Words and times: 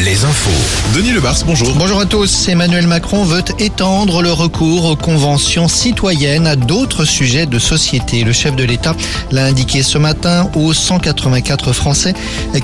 les 0.00 0.24
infos. 0.24 0.50
Denis 0.96 1.12
Lebars, 1.12 1.36
bonjour. 1.46 1.72
Bonjour 1.76 2.00
à 2.00 2.06
tous. 2.06 2.48
Emmanuel 2.48 2.88
Macron 2.88 3.24
veut 3.24 3.44
étendre 3.60 4.20
le 4.20 4.32
recours 4.32 4.84
aux 4.84 4.96
conventions 4.96 5.68
citoyennes 5.68 6.48
à 6.48 6.56
d'autres 6.56 7.04
sujets 7.04 7.46
de 7.46 7.58
société. 7.60 8.24
Le 8.24 8.32
chef 8.32 8.56
de 8.56 8.64
l'État 8.64 8.96
l'a 9.30 9.44
indiqué 9.44 9.84
ce 9.84 9.96
matin 9.96 10.50
aux 10.56 10.72
184 10.72 11.72
Français 11.72 12.14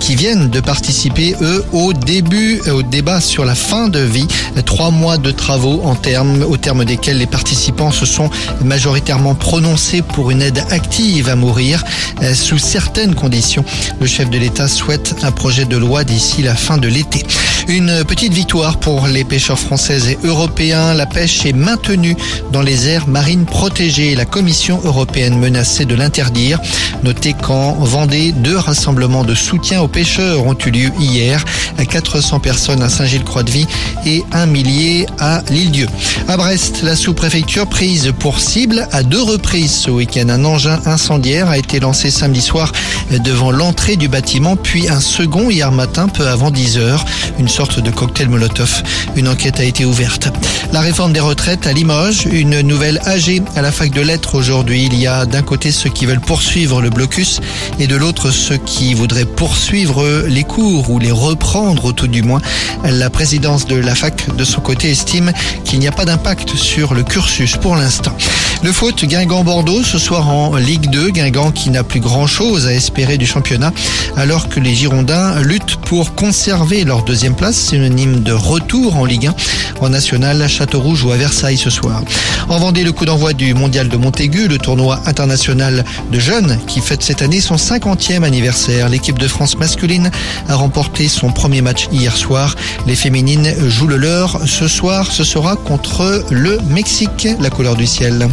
qui 0.00 0.16
viennent 0.16 0.48
de 0.48 0.60
participer, 0.60 1.36
eux, 1.42 1.62
au 1.72 1.92
début, 1.92 2.60
au 2.70 2.82
débat 2.82 3.20
sur 3.20 3.44
la 3.44 3.54
fin 3.54 3.88
de 3.88 4.00
vie. 4.00 4.26
Trois 4.64 4.90
mois 4.90 5.18
de 5.18 5.32
travaux 5.32 5.82
en 5.84 5.94
termes, 5.94 6.42
au 6.42 6.56
terme 6.56 6.86
desquels 6.86 7.18
les 7.18 7.26
participants 7.26 7.90
se 7.90 8.06
sont 8.06 8.30
majoritairement 8.64 9.34
prononcés 9.34 10.00
pour 10.00 10.30
une 10.30 10.40
aide 10.40 10.64
active 10.70 11.28
à 11.28 11.36
mourir 11.36 11.84
euh, 12.22 12.34
sous 12.34 12.58
certaines 12.58 13.14
conditions. 13.14 13.64
Le 14.00 14.06
chef 14.06 14.30
de 14.30 14.38
l'État 14.38 14.68
souhaite 14.68 15.16
un 15.22 15.32
projet 15.32 15.66
de 15.66 15.76
loi 15.76 16.02
d'ici 16.02 16.45
la 16.46 16.54
fin 16.54 16.78
de 16.78 16.86
l'été. 16.86 17.26
Une 17.66 18.04
petite 18.04 18.32
victoire 18.32 18.78
pour 18.78 19.08
les 19.08 19.24
pêcheurs 19.24 19.58
français 19.58 20.12
et 20.12 20.18
européens. 20.24 20.94
La 20.94 21.06
pêche 21.06 21.44
est 21.44 21.52
maintenue 21.52 22.16
dans 22.52 22.62
les 22.62 22.86
aires 22.86 23.08
marines 23.08 23.46
protégées. 23.46 24.14
La 24.14 24.26
Commission 24.26 24.80
européenne 24.84 25.36
menaçait 25.40 25.86
de 25.86 25.96
l'interdire. 25.96 26.60
Notez 27.02 27.32
qu'en 27.32 27.72
Vendée, 27.72 28.30
deux 28.30 28.56
rassemblements 28.56 29.24
de 29.24 29.34
soutien 29.34 29.82
aux 29.82 29.88
pêcheurs 29.88 30.46
ont 30.46 30.56
eu 30.64 30.70
lieu 30.70 30.90
hier. 31.00 31.44
400 31.84 32.38
personnes 32.38 32.82
à 32.82 32.88
Saint-Gilles-Croix-de-Vie 32.88 33.66
et 34.06 34.22
un 34.32 34.46
millier 34.46 35.06
à 35.18 35.42
l'île-Dieu. 35.50 35.88
À 36.28 36.36
Brest, 36.36 36.82
la 36.84 36.94
sous-préfecture 36.94 37.66
prise 37.66 38.12
pour 38.20 38.38
cible 38.38 38.86
à 38.92 39.02
deux 39.02 39.22
reprises 39.22 39.72
ce 39.72 39.90
week-end. 39.90 40.28
Un 40.28 40.44
engin 40.44 40.78
incendiaire 40.86 41.50
a 41.50 41.58
été 41.58 41.80
lancé 41.80 42.12
samedi 42.12 42.40
soir 42.40 42.70
devant 43.10 43.50
l'entrée 43.50 43.96
du 43.96 44.08
bâtiment, 44.08 44.56
puis 44.56 44.88
un 44.88 45.00
second 45.00 45.50
hier 45.50 45.70
matin, 45.72 46.08
peu 46.08 46.26
avant 46.26 46.50
10 46.50 46.78
heures. 46.78 47.04
Une 47.38 47.48
sorte 47.48 47.80
de 47.80 47.90
cocktail 47.90 48.28
Molotov. 48.28 48.82
Une 49.16 49.28
enquête 49.28 49.60
a 49.60 49.64
été 49.64 49.84
ouverte. 49.84 50.28
La 50.72 50.80
réforme 50.80 51.12
des 51.12 51.20
retraites 51.20 51.66
à 51.66 51.72
Limoges, 51.72 52.26
une 52.30 52.60
nouvelle 52.60 53.00
AG 53.04 53.42
à 53.54 53.62
la 53.62 53.72
fac 53.72 53.90
de 53.90 54.00
lettres 54.00 54.34
aujourd'hui. 54.34 54.86
Il 54.86 54.98
y 54.98 55.06
a 55.06 55.26
d'un 55.26 55.42
côté 55.42 55.70
ceux 55.70 55.90
qui 55.90 56.06
veulent 56.06 56.20
poursuivre 56.20 56.82
le 56.82 56.90
blocus 56.90 57.40
et 57.78 57.86
de 57.86 57.96
l'autre 57.96 58.30
ceux 58.30 58.56
qui 58.56 58.94
voudraient 58.94 59.24
poursuivre 59.24 60.26
les 60.26 60.44
cours 60.44 60.90
ou 60.90 60.98
les 60.98 61.12
reprendre 61.12 61.84
au 61.84 61.92
tout 61.92 62.08
du 62.08 62.22
moins. 62.22 62.40
La 62.84 63.10
présidence 63.10 63.66
de 63.66 63.76
la 63.76 63.94
fac 63.94 64.34
de 64.36 64.44
son 64.44 64.60
côté 64.60 64.90
estime 64.90 65.32
qu'il 65.64 65.78
n'y 65.78 65.88
a 65.88 65.92
pas 65.92 66.04
d'impact 66.04 66.56
sur 66.56 66.94
le 66.94 67.02
cursus 67.02 67.56
pour 67.56 67.76
l'instant. 67.76 68.16
Le 68.62 68.72
foot 68.72 69.04
Guingamp-Bordeaux 69.04 69.82
ce 69.82 69.98
soir 69.98 70.28
en 70.28 70.56
Ligue 70.56 70.90
2. 70.90 71.10
Guingamp 71.10 71.52
qui 71.52 71.70
n'a 71.70 71.84
plus 71.84 72.00
grand 72.00 72.26
chose 72.26 72.66
à 72.66 72.72
espérer 72.72 73.18
du 73.18 73.26
championnat 73.26 73.72
alors 74.16 74.48
que 74.48 74.60
les 74.60 74.74
Girondins 74.74 75.40
luttent 75.40 75.76
pour 75.76 76.14
conserver 76.14 76.84
leur 76.84 77.04
deuxième 77.04 77.34
place, 77.34 77.56
synonyme 77.56 78.20
de 78.20 78.32
retour 78.32 78.96
en 78.96 79.04
Ligue 79.04 79.28
1 79.28 79.34
en 79.80 79.88
national 79.90 80.48
Châteaurouge 80.48 81.04
ou 81.04 81.12
à 81.12 81.16
Versailles 81.16 81.58
ce 81.58 81.70
soir. 81.70 82.02
En 82.48 82.58
Vendée, 82.58 82.82
le 82.82 82.92
coup 82.92 83.04
d'envoi 83.04 83.32
du 83.32 83.54
mondial 83.54 83.88
de 83.88 83.96
Montaigu, 83.96 84.48
le 84.48 84.58
tournoi 84.58 85.00
international 85.06 85.84
de 86.10 86.18
jeunes 86.18 86.58
qui 86.66 86.80
fête 86.80 87.02
cette 87.02 87.22
année 87.22 87.40
son 87.40 87.56
50e 87.56 88.22
anniversaire. 88.22 88.88
L'équipe 88.88 89.18
de 89.18 89.28
France 89.28 89.58
masculine 89.58 90.10
a 90.48 90.54
remporté 90.54 91.08
son 91.08 91.30
premier 91.30 91.60
match 91.60 91.88
hier 91.92 92.16
soir. 92.16 92.54
Les 92.86 92.96
féminines 92.96 93.52
jouent 93.68 93.88
le 93.88 93.96
leur. 93.96 94.40
Ce 94.46 94.66
soir, 94.66 95.10
ce 95.12 95.24
sera 95.24 95.56
contre 95.56 96.24
le 96.30 96.58
Mexique, 96.68 97.28
la 97.40 97.50
couleur 97.50 97.76
du 97.76 97.86
ciel. 97.86 98.28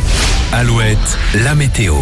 Alouette, 0.53 1.17
la 1.43 1.55
météo. 1.55 1.95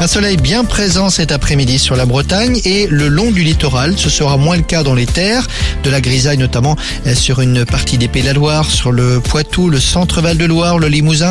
Un 0.00 0.08
soleil 0.08 0.36
bien 0.36 0.64
présent 0.64 1.08
cet 1.08 1.30
après-midi 1.30 1.78
sur 1.78 1.94
la 1.94 2.04
Bretagne 2.04 2.60
et 2.64 2.88
le 2.88 3.06
long 3.06 3.30
du 3.30 3.44
littoral. 3.44 3.94
Ce 3.96 4.10
sera 4.10 4.36
moins 4.36 4.56
le 4.56 4.62
cas 4.62 4.82
dans 4.82 4.94
les 4.94 5.06
terres, 5.06 5.46
de 5.84 5.90
la 5.90 6.00
grisaille 6.00 6.38
notamment 6.38 6.74
sur 7.14 7.40
une 7.40 7.64
partie 7.64 7.96
des 7.96 8.08
Pays 8.08 8.22
de 8.22 8.26
la 8.28 8.32
Loire, 8.32 8.68
sur 8.68 8.90
le 8.90 9.20
Poitou, 9.20 9.68
le 9.68 9.78
centre 9.78 10.20
Val 10.20 10.36
de 10.36 10.46
Loire, 10.46 10.80
le 10.80 10.88
Limousin. 10.88 11.30